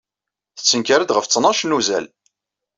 [0.57, 2.05] Tettekkar-d ɣef ttnac n uzal